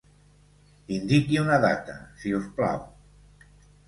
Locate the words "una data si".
1.41-2.33